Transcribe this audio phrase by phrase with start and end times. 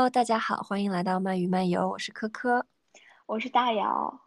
[0.00, 2.64] Hello，大家好，欢迎来到漫鱼漫游，我是科科，
[3.26, 4.22] 我是大姚。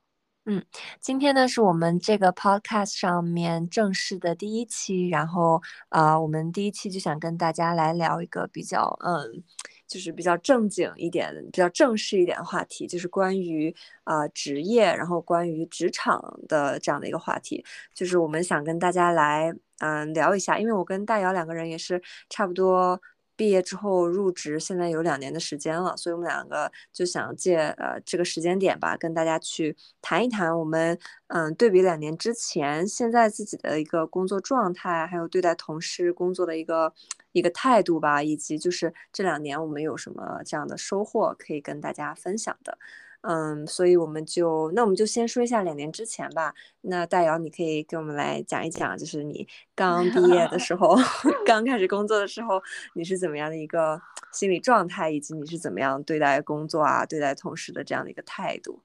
[0.45, 0.63] 嗯，
[0.99, 5.59] 今天呢是我们这个 podcast 上面正式的第一期，然后
[5.89, 9.43] 啊，我们第一期就想跟大家来聊一个比较嗯，
[9.87, 21.99] 就是比较正经一点、比较正式一点的话题，就是关于啊职业，然后关于职场的这样的一个话题，就是我们想跟大家来嗯聊一下，因为我跟大姚两个人也是
[22.29, 23.01] 差不多。
[23.43, 30.97] 毕业之后入职，现在有两年的时间了，所以我们两个就想借呃这个时间点吧，跟大家去谈一谈我们
[31.27, 36.93] 嗯对比两年之前现在自己的一个工作状态，还有对待同事工作的一个
[37.33, 42.77] 一个态度吧，以及就是这两年我们有什么这样的收获可以跟大家分享的。
[43.25, 46.53] 嗯，所以我们就那我们就先说一下两年之前吧。
[46.81, 50.93] 那大姚，你可以给我们来讲一讲，就是你刚毕业的时候，
[51.47, 52.61] 刚开始工作的时候，
[52.95, 54.01] 你是怎么样的一个
[54.33, 58.81] 心理状态，以及你是怎么样对待工作啊、对待同事的这样的一个态度？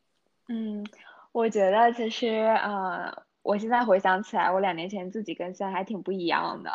[0.47, 0.87] 嗯，
[1.33, 3.13] 我觉得其实呃，
[3.43, 6.71] 我现在回想起来，我两年前自己跟现在还挺不一样的。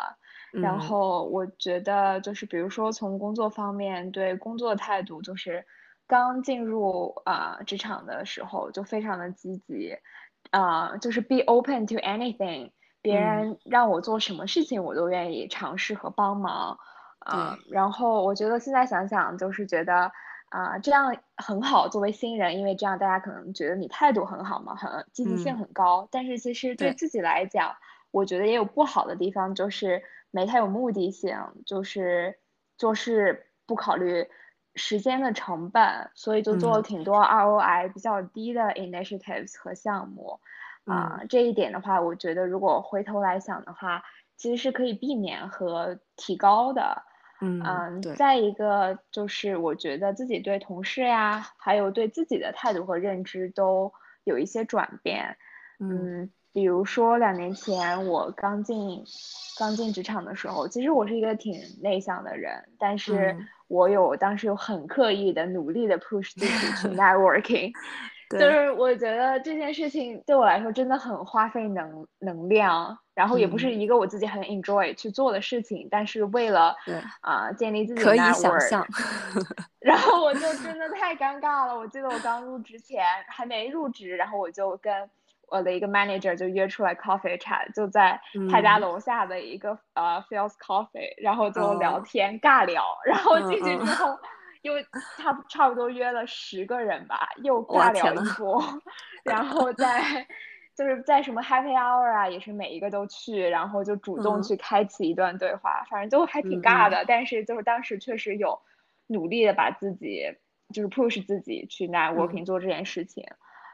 [0.52, 5.64] 然后我觉得就是，比如说从工作方面对工作态度，就是。
[6.06, 9.96] 刚进入啊职场的时候就非常的积极，
[10.50, 16.78] 啊就是 be open to anything，别人让我做什么事情我都愿意尝试和帮忙，
[17.20, 20.12] 啊然后我觉得现在想想就是觉得
[20.50, 26.92] 啊这样很好，作为新人，因为这样大家可能觉得你态度很好嘛，很积极性很高，但是其实对。
[26.92, 27.74] 自己来讲，
[28.10, 32.38] 我觉得也有不好的地方，就是没太有目的性，就是
[32.76, 34.28] 做事不考虑。
[34.76, 40.40] 时间的成本，所以就做了挺多 ROI 比较低的 initiatives 和项目，
[40.84, 44.02] 啊，这一点的话，我觉得如果回头来想的话，
[44.36, 47.02] 其实是可以避免和提高的。
[47.40, 53.92] 嗯，再一个就是我觉得自己对同事呀，还有对自己的态度和认知都
[54.24, 55.36] 有一些转变。
[55.78, 59.04] 嗯，比如说两年前我刚进
[59.58, 63.36] 刚进职场的时候，其实我是一个挺内向的人，但是。
[63.68, 67.72] 我有当时有很刻意的努力的 push 自己去 networking，
[68.30, 76.74] 就是我觉得这件事情对我来说真的很花费能能量，然后也不是一个我自己很 enjoy 去做的事情，但是为了
[77.20, 78.84] 啊建立自己的 network，
[79.80, 81.78] 然后我就真的太尴尬了。
[81.78, 85.08] 我记得我刚入职前还没入职，然后我就跟。
[85.48, 94.18] 我的一个 manager 就约出来 coffee chat，就在他家楼下的一个呃 Feels Coffee，然后就聊天尬聊，然后进去之后
[94.62, 94.74] 又
[95.18, 98.62] 差差不多约了十个人吧，又尬聊一波，
[99.24, 100.26] 然后在
[100.74, 108.60] 就是在什么 Happy Hour 啊，也是每一个都去，然后就主动去开启一段对话，反正就还挺尬的，但是就是当时确实有
[109.06, 110.24] 努力的把自己
[110.72, 113.24] 就是 push 自己去 networking 做这件事情。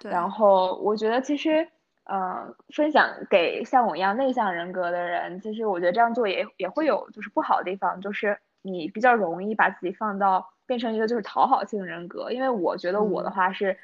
[0.08, 1.66] 然后我觉得其实，
[2.04, 12.30] 呃，分享给像我一样内向人格的人，其实我觉得这样做也也会有就是不好的地方，就是你比较容易把自己放到变成一个就是讨好性人格。
[12.30, 13.76] 因为我觉得我的话是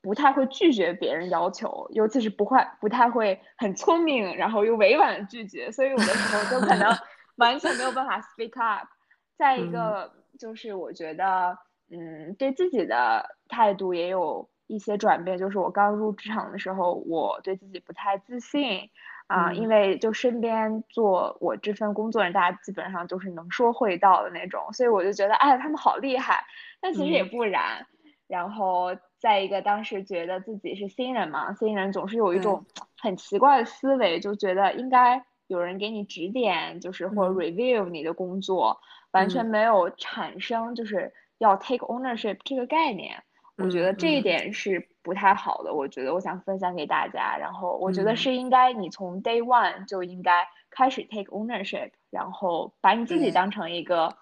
[0.00, 6.90] 不太会拒绝别人要求，尤其是不会不太会很聪明，然后又委婉的拒绝，所以有的时候就可能
[7.36, 8.88] 完全没有办法 speak up。
[9.36, 11.56] 再一个就是我觉得，
[11.90, 14.48] 嗯，对自己的态度也有。
[14.68, 18.88] 一些转变就是我刚入职场的时候，我对自己不太自信
[19.26, 26.44] 啊，因为就身边做我这份工作人，大家基本上都是能说会道的那种，所以我就觉得哎，他们好厉害。
[26.80, 27.84] 但其实也不然。
[28.28, 32.66] 然后再一个，当时觉得自己是新人嘛，新人总是有一种
[33.00, 38.78] 很奇怪的思维，就觉得应该有人给你指点，就是或 review 你的工作，
[39.12, 43.22] 完全没有产生就是要 take ownership 这个概念。
[43.58, 45.74] 我觉得这一点是不太好的。
[45.74, 54.16] 我觉得我想分享给大家，然后我觉得是应该你从 day one 就应该开始 take ownership，然后把你自己当成一个，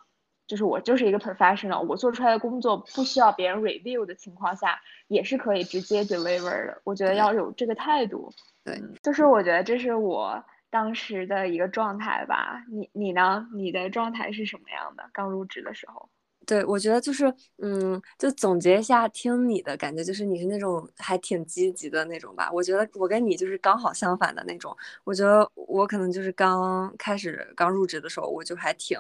[0.46, 6.80] 就是我就是一个 professional，我做出来的工作不需要别人 review 的情况下，也是可以直接 deliver 的。
[6.84, 8.32] 我觉得要有这个态度。
[8.64, 12.64] 对，就是我觉得这是我当时的一个状态吧。
[12.70, 13.46] 你你呢？
[13.54, 15.08] 你的状态是什么样的？
[15.12, 16.08] 刚入职的时候？
[16.46, 22.48] 对，我觉得就是，嗯，就总结一下，听你的感觉就是你是那种还挺积极的那种吧。
[22.52, 24.74] 我觉得我跟你就是刚好相反的那种。
[25.02, 28.96] 我觉得我可能就是刚开始刚入职的时候，我就还挺，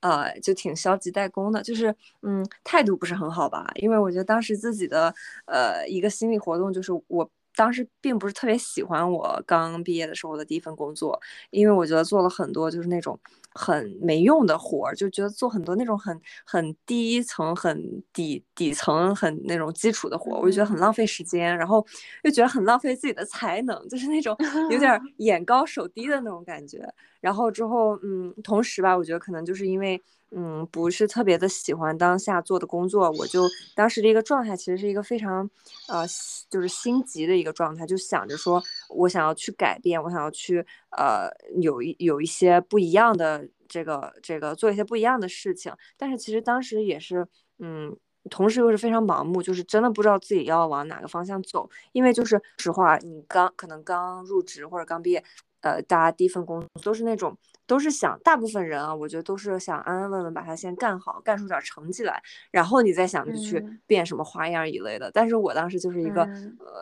[0.00, 3.70] 呃，就挺消极怠工的，就是，嗯，态度不是很好吧。
[3.76, 5.14] 因为我觉得当时自己的，
[5.46, 7.30] 呃，一个心理活动就是我。
[7.56, 11.20] 当时并不是特别喜欢我刚毕业的时候的第一份工作，
[11.50, 13.18] 因为我觉得做了很多就是那种
[13.54, 21.84] 很没用的活儿，就觉得做很多那种很很低层、很底底层、很那种基础的活儿，我就觉得很浪费时间，然后
[22.24, 24.36] 又觉得很浪费自己的才能，就是那种
[24.70, 26.78] 有点 眼高手低的那种感觉。
[27.20, 30.02] 然后之后，嗯，同时吧，我觉得可能就是因为。
[30.30, 35.48] 嗯，不是特别的喜欢当下做的工作，我就当时的一个状态其实是一个非常，
[35.88, 36.04] 呃，
[36.50, 40.58] 就是心急的一个状态，就想着说我想要去改变，我想要去
[40.90, 41.30] 呃
[41.62, 47.26] 有一有一些不一样的这个这个做一些不一样的事情，但是其实当时也是
[47.58, 47.96] 嗯，
[48.28, 55.24] 同时又是非常盲目，就是真的不知道自己要往哪个方向走，因为就是实话，你刚可能刚入职或者刚毕业。
[55.60, 65.10] 呃，大家第一份工作都是那种，都是想，大部分人啊，我觉得都是想安安稳稳把它先干好，干出点成绩来，然后你再想着去变什么花样一类的。
[65.12, 66.22] 但是我当时就是一个，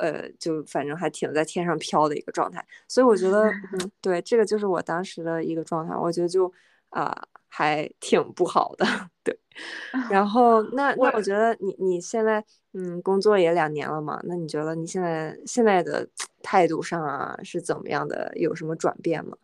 [0.00, 6.52] 呃，就反正还挺在天上飘的一个状态，所以我觉得，嗯， 对，这个就是我当时的一个状态，我觉得就
[6.90, 7.14] 啊，
[7.48, 8.84] 还挺不好的，
[9.24, 9.38] 对。
[10.10, 12.44] 然后 那那我觉得你你现在。
[12.78, 16.06] 嗯，工作也两年了嘛，那你觉得你现在现在的
[16.42, 18.30] 态度上啊是怎么样的？
[18.36, 19.34] 有什么转变吗？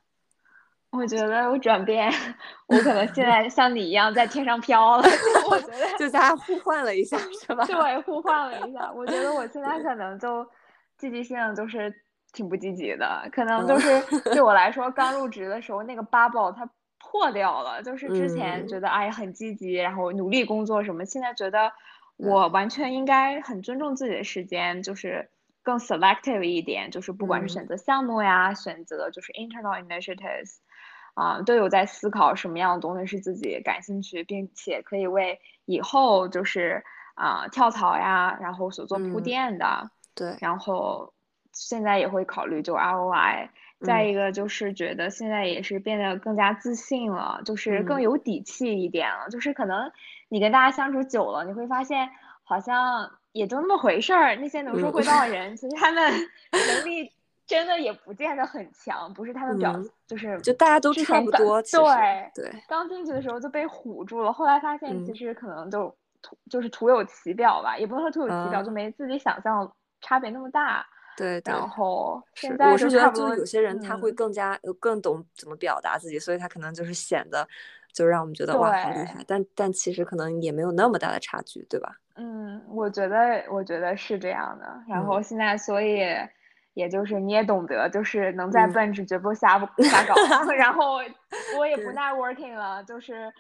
[0.92, 2.12] 我觉得我转变，
[2.68, 5.04] 我可能现在像你一样在天上飘了。
[5.50, 7.64] 我觉得就大家互换了一下，是吧？
[7.64, 8.92] 对，互换了一下。
[8.92, 10.46] 我觉得我现在可能就
[10.98, 11.90] 积极性就是
[12.34, 16.68] 挺不积极的，可能就是对我来说，刚入职的时候那个 bubble 它
[17.12, 21.70] 破掉了，就是之前觉得哎很积极，然后努力工作什么，现在觉得。
[22.18, 25.28] 我完全应该很尊重自己的时间，就是
[25.64, 30.58] 更 selective 一点，就是不管是选择项目呀，选择就是 internal initiatives，
[31.14, 39.90] 啊，都有在思考什么样的东西是自己感兴趣，并且可以为以后就是啊跳槽呀，然后所做铺垫的。
[40.14, 40.36] 对。
[40.38, 41.12] 然后
[41.50, 43.48] 现在也会考虑就 ROI，
[43.84, 49.90] 再一个就是觉得现在也是变得更加自信了，就是更有底气一点了，就是可能。
[50.28, 52.08] 你跟大家相处久了，你会发现
[52.42, 54.34] 好像也就那么回事儿。
[54.36, 56.10] 那些能说会道的人， 其实他们
[56.52, 57.12] 能力
[57.46, 61.60] 真的也不见得很强，不是他们表就是就大家都差不多。
[61.60, 61.80] 对
[62.34, 69.70] 对，刚进去的时候就被唬住了，后来发现其实可能就图就是徒有其表吧，也不能说徒有其表，就没自己想象
[70.00, 70.86] 差别那么大。
[71.16, 77.46] 对，然后现在我是觉得就有些人他会更加更懂怎么表达自己，所以他可能就是显得。
[77.94, 81.94] 就让我们觉得哇好厉害，但但其实可能也没有那么大的差距，对吧？
[82.14, 84.66] 嗯，我觉得我觉得是这样的。
[84.88, 85.98] 然后现在所以
[86.72, 90.14] 也就是你也懂得，就是能在 bench 绝不瞎 瞎搞。
[90.56, 91.00] 然后
[91.58, 93.30] 我也不 networking 了，就是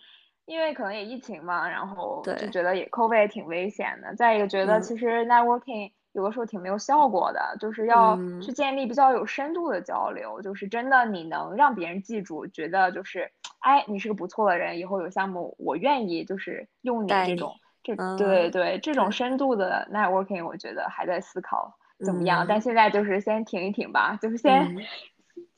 [0.44, 4.14] 因为可能也疫情嘛，然后就觉得也 COVID 也挺危险的。
[4.16, 5.90] 再一个觉得其实 networking。
[6.12, 13.30] 有的时候挺没有效果的，就是要去建立比较有深度的交流，就是真的你能让别人记住，觉得就是
[13.60, 19.10] 哎，你是个不错的人，以后有项目我愿意就是用你这种，这对对这种。
[19.10, 21.74] 深度的 networking，我觉得还在思考
[22.04, 24.76] 怎么样，但现在就是先停一停吧，就是先。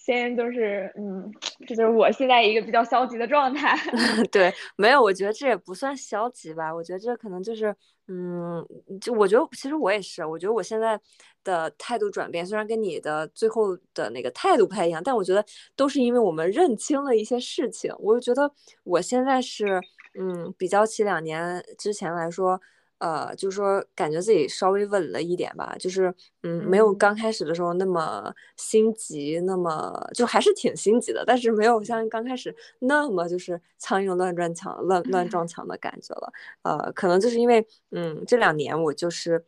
[0.05, 1.33] 先就是，嗯，
[1.67, 3.75] 这就是我现在一个比较消极的状态。
[4.31, 6.75] 对，没有，我觉得这也不算消极吧。
[6.75, 7.75] 我觉得这可能就是，
[8.09, 8.63] 嗯，
[9.01, 11.01] 就我觉得其实我也是，我觉得我现在
[11.43, 15.43] 的态度转变，虽然跟你的最后的那个态度不太一样，但我觉得
[15.75, 17.91] 都是因为我们认清了一些事情。
[17.99, 19.81] 我就觉得我现在是，
[20.21, 22.61] 嗯，比较起两年之前来说。
[23.05, 26.11] 呃，就是说，感觉自己稍微稳了一点吧，就是，
[26.43, 36.33] 嗯，没有刚开始的时候那么心急，那么就还是挺心急的，但是没有像刚开始那么就是苍蝇乱撞墙、乱乱撞 墙的感觉了。
[36.63, 39.45] 呃，可能就是因为，嗯，这两年我就是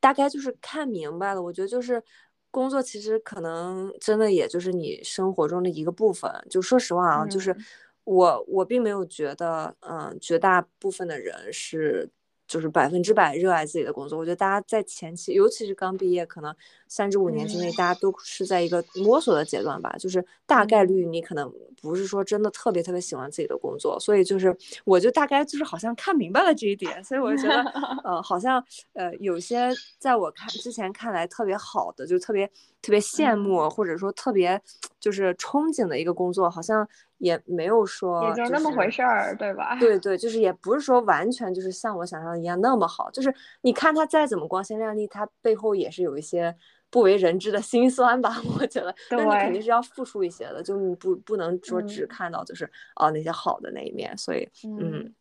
[0.00, 2.02] 大概就是看明白了，我觉得就是
[2.50, 6.30] 工作其实可能真的也就是你生活中的一个部分。
[6.50, 7.56] 就说实话啊，就是
[8.04, 12.10] 我我并没有觉得，嗯，绝大部分的人是。
[12.48, 16.54] 就是百分之百热爱自己的工作，我觉得大家在前期，尤其是刚毕业，可能
[16.88, 19.94] 三至五年之内，大家都是在一个摸索的阶段吧。
[19.98, 21.52] 就是大概率你可能
[21.82, 27.62] 不是说真的特别特别喜欢自己的工作，所以就是我就大概就是好像看明白了这一点，所以我就觉得，
[28.04, 28.64] 呃，好像
[28.94, 32.46] 呃有些在我看之前看来特别好的，就特别
[32.80, 34.60] 特别羡慕或者说特别
[34.98, 36.88] 就是憧憬的一个工作，好像。
[37.18, 39.76] 也没有说，也就那么回事儿，对吧？
[39.80, 43.10] 对 对，就是也不是说完全就是像我想象的一样那么好。
[43.10, 46.54] 就是你看他再怎么光鲜亮丽，他背后也是有一些
[46.90, 48.34] 不为人知的辛酸吧？
[48.60, 54.16] 我觉得，那你肯定是要付出一些的，就你不不能说只看到就是哦那些好的那一面。
[54.16, 55.14] 所以，嗯，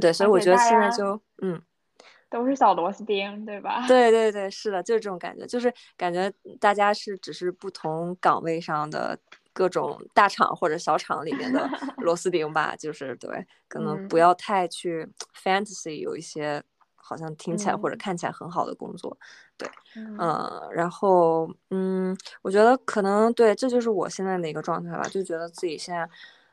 [0.00, 1.60] 对，所以我觉得现在就嗯，
[2.28, 3.86] 都是小螺丝钉，对吧？
[3.86, 9.18] 对对对，是的，就是这种感觉，就是感觉大家是只是不同岗位上的。
[9.54, 16.62] 各种大厂或者小厂里面的螺丝钉吧，就是对，可能不要太去 fantasy 有一些
[17.08, 19.16] 好像听起来或者看起来很好的工作，
[19.56, 26.08] 对，嗯，然后嗯，我觉得可能对，这就是我现在的一个状态吧，就觉得自己现在。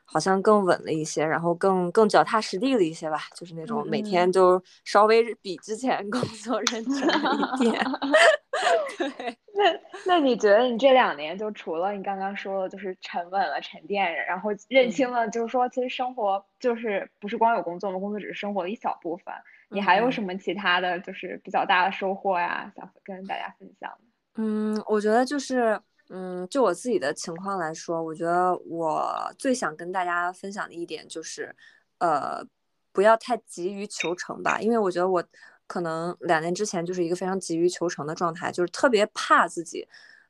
[0.08, 7.84] 好像更稳了一些，然后更更脚踏实地了一些吧，就是那种每天都稍微比之前工作认真一点。
[8.96, 17.98] 对， 那那你觉得你这两年就除了你刚刚说的，就是沉稳了、沉淀，然后认清了，就是说其实生活就是不是光有工作嘛？
[17.98, 19.34] 工作只是生活的一小部分。
[19.68, 22.72] 你还有什么其他的就是比较大的收获呀？
[22.76, 23.90] 想跟大家分享
[24.36, 25.80] 嗯，我觉得就是。
[26.08, 29.04] 嗯，就我自己的情况来说，我觉得我
[29.36, 31.52] 最想跟大家分享的一点就是，
[31.98, 32.46] 呃，
[32.92, 35.24] 不要太急于求成吧，因为我觉得我
[35.66, 39.84] 可能两年之前就是一个非常急于求成的状态，就是特别怕自己，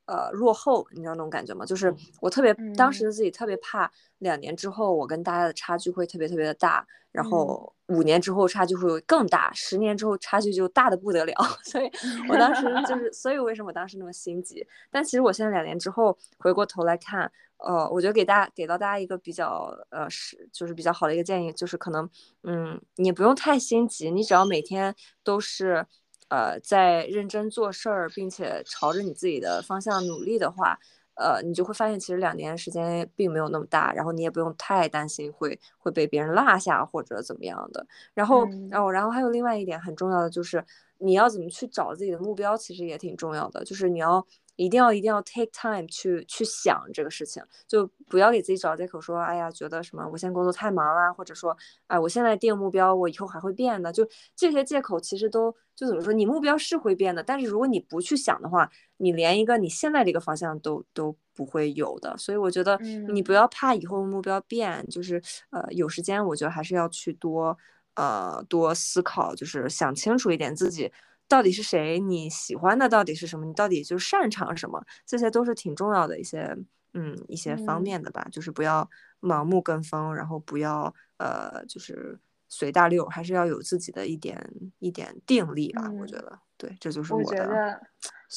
[0.06, 1.64] 呃，落后，你知道那种感觉吗？
[1.66, 7.72] 就是我特别当时的自己特别怕两年之后我跟大家的差距会特别特别的大，然后。
[7.88, 11.32] 五年之后差距会更大，十年之后差距就大的不得了，
[11.62, 11.88] 所以
[12.28, 14.66] 我当时就 是，所以为什么当时那么心急？
[14.90, 22.10] 但其实我现在两年之后回过头来看，呃，我觉得给大家给到大家一个比较呃是就是比较好的一个建议，就是可能
[22.42, 25.86] 嗯你不用太心急，你只要每天都是
[26.28, 30.78] 呃在认真做事儿，并且朝着你自己的方向努力的话。
[31.18, 37.86] 呃，你就会发现，其实两年时间并没有那么大，然后你也不用太担心会会被别人落下或者怎么样的。
[38.12, 40.62] 然后，然后，然后还有另外一点很重要的就是，
[40.98, 43.64] 你要怎么去找自己的目标，其实也挺重要的。
[43.64, 44.26] 就是你要
[44.56, 53.92] 一定要一定要 take time 去去想这个事情，就不要给自己找借口说，哎呀，觉得什么我现在工作太忙啦，或者说，哎，我现在定目标，我以后还会变的。
[53.92, 58.70] 就这些借口其实都就怎么说，你目标是会变的，但是如果你不去想的话。
[58.98, 62.78] 你连一个你现在这个方向都都不会有的，所以我觉得
[63.12, 67.54] 你不要怕以后目标变，就是呃有时间，我觉得还是要去多
[67.94, 70.90] 呃多思考，就是想清楚一点自己
[71.28, 76.56] 到底是谁，你喜欢的到底是什么，你到底就擅长什么，这些都是挺重要的一些
[76.94, 78.88] 嗯一些方面的吧，就是不要
[79.20, 82.18] 盲目跟风，然后不要呃就是
[82.48, 87.80] 随大流，还是要有自己的一点一点定力吧，我觉得对，这就是我的。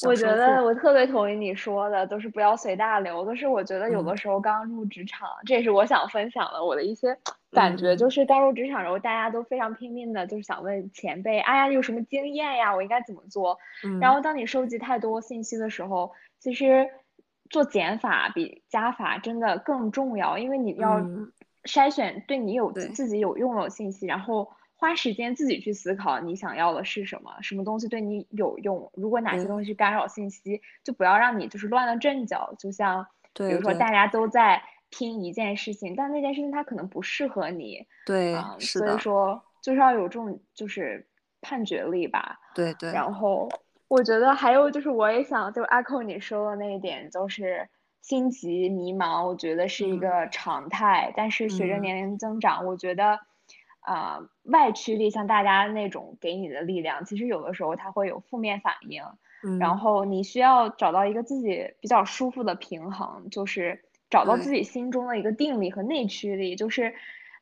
[0.04, 3.24] 我觉得我特别同意你说的，都是不要随大流。
[3.26, 7.18] 都是我觉得有的时候刚入职场，这也是我想分享的我的一些
[7.50, 12.74] 感觉，就是刚入职场时候大家都非常拼命的，就是想问前辈，哎呀，有什么经验呀？
[12.74, 13.58] 我应该怎么做？
[14.00, 16.88] 然后当你收集太多信息的时候，其实
[17.48, 21.00] 做减法比加法真的更重要，因为你要
[21.64, 24.50] 筛选对你有自己有用的信息，然后。
[24.82, 28.90] 花时间自己去思考你想要的是什么，什么东西对你有用。
[28.94, 32.54] 如果哪些东西是干扰信息，就不要让你就是乱了阵脚。
[32.58, 37.86] 就像比如说大家都在拼一件事情，但那件事情它可能不适合你。
[38.04, 38.36] 对。
[38.58, 41.06] 所以说就是要有这种就是
[41.40, 42.38] 判决力吧。
[42.54, 42.92] 对对。
[42.92, 43.48] 然后
[43.88, 47.68] 我觉得还有就是我也想就 echo 你说的那一点，就是
[48.02, 51.12] 心急迷茫，我觉得是一个常态。
[51.16, 53.18] 但是随着年龄增长，我觉得。
[53.82, 59.02] 啊，外驱力像大家那种给你的力量，其实有的时候它会有负面反应，
[59.58, 66.56] 然后你需要找到一个自己比较舒服的平衡，就是找到自己心中的一个定力和内驱力。
[66.56, 66.92] 就是，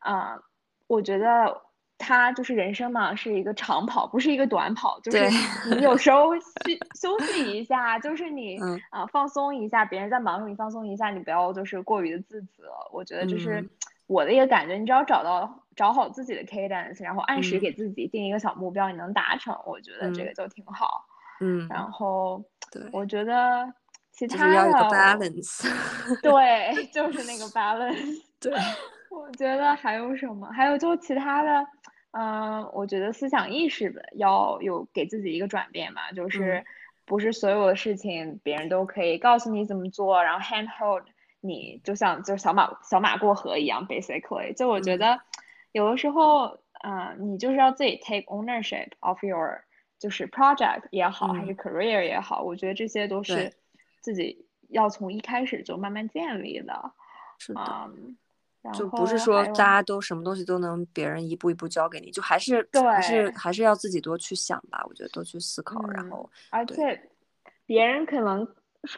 [0.01, 0.41] 啊，
[0.87, 1.63] 我觉得
[1.97, 5.01] 他就是人生嘛，是一个长跑，不是一个短跑。
[5.01, 5.29] 就是
[5.75, 6.35] 你有时候
[6.95, 8.61] 休休息一下，就是你
[8.91, 12.71] 啊放松一下，别人在忙时候你放松一下，你不要就是过于的自责。
[12.93, 13.69] 我觉得就是
[14.07, 15.65] 我的一个感觉，你只要找到。
[15.79, 21.05] 找好自己的 cadence，然后按时给自己定一个小目标，你能达成，我觉得这个就挺好。
[21.41, 23.73] 嗯，然后对，我觉得
[24.27, 25.63] 其他的 balance，
[26.23, 28.21] 对，就是那个 balance。
[28.41, 28.53] 对，
[29.11, 30.49] 我觉得还有什么？
[30.53, 31.67] 还有就其他的，
[32.13, 36.65] 嗯，我觉得思想意识的要有给自己一个转变嘛，就是
[37.05, 41.05] 不是所有的事情别人都可以告诉你怎么做，然后 hand hold
[41.41, 44.55] 你，就像就是小马小马过河一样，basically。
[44.55, 45.21] 就我觉得。
[45.73, 49.61] 有的时候，嗯，你就是要自己 take ownership of your
[49.99, 53.53] 就是 project 也好，还是 career 也好，我觉得这些都是
[54.01, 56.93] 自己要从一开始就慢慢建立的。
[57.39, 57.91] 是的，
[58.73, 64.85] 就不是说大家都什么东西都能别人一步一步教给你，就还是还是还是要自己多去想吧。
[64.89, 67.01] 我觉得多去思考，然后而且
[67.67, 68.47] 别人可能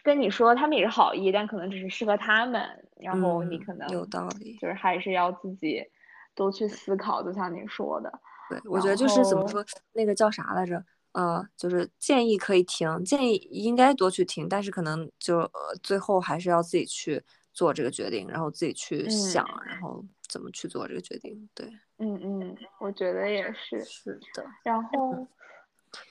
[0.02, 2.62] 跟你说他们也是好意，但可能只是适合他们，
[2.96, 5.84] 然后你可能有道理，就是还是要自己。
[6.32, 10.82] 多去思考，就像你说的，对我觉得就是怎么说，那个叫啥来着？
[11.12, 15.50] 呃，就是建议可以听，建议应该多去听，但是可能就呃
[15.82, 21.48] 最后还是要自己去做这个决定，然后自己去想，然后怎么去做这个决定。
[21.54, 21.66] 对，
[21.98, 23.80] 嗯嗯，我觉得也是。
[23.84, 24.44] 是的。
[24.62, 25.26] 然后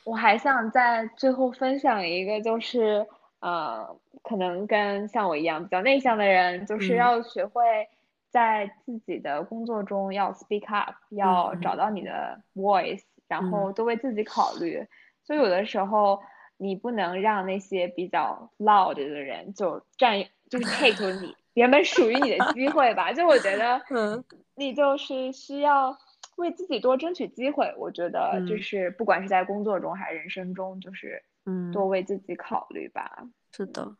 [0.03, 3.07] 我还想在最后分享一个，就是
[3.39, 3.87] 呃，
[4.21, 7.63] 可能跟像我一样比较内向的人，就是要学会
[8.29, 14.85] 在自己的工作中要 speak up，要找到你的 voice，然后多为自己考虑。
[15.23, 16.19] 所以有的时候。
[16.61, 23.13] 你不能让那些比较 loud 的人就占，就是 take 你原本属于你的机会吧。
[23.13, 24.21] 就我觉得， 嗯，
[24.55, 25.97] 你就是需要
[26.35, 27.73] 为自己多争取机会。
[27.77, 33.09] 我觉得就是不管是在工作中还是人生中，就是嗯，多为自己考虑吧。
[33.53, 33.95] 是的。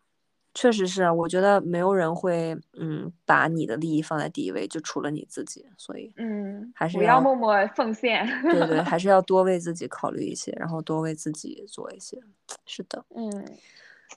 [0.62, 12.20] 确实是，我觉得没有人会，嗯，把你的利益放在第一位，就除了你自己，所以，嗯，还是不要默默奉献，对对，还 是要多为自己考虑一些，然后多为自己做一些，
[12.66, 13.32] 是的，嗯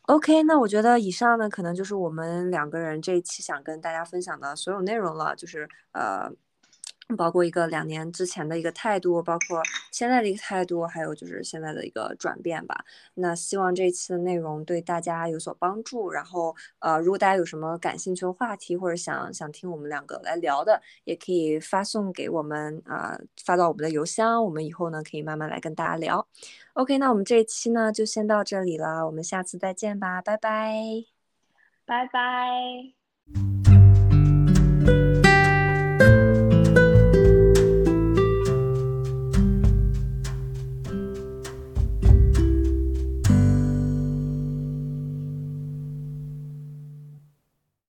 [0.07, 6.29] ，OK，那我觉得以上呢，可能就是我们两个人这一期想跟大家分享的所有内容了，就是呃。
[7.17, 12.85] 包括一个两年之前的一个态度，包括现在的一个态度，还有就是现在的一个转变吧。
[13.15, 16.11] 那希望这一期的内容对大家有所帮助。
[16.11, 24.45] 然后，呃，如果大家有什么感兴趣的话题，或者想想听我们两个来聊的，也可以发送给我们啊，发到我们的邮箱。
[24.45, 26.27] 我们以后呢可以慢慢来跟大家聊。
[26.75, 31.05] OK，那我们这一期呢就先到这里了，我们下次再见吧，拜拜，
[31.85, 33.52] 拜拜。